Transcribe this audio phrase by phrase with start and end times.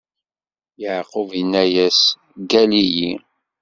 [0.81, 1.99] Yeɛqub inna-as:
[2.49, 3.11] Gall-iyi!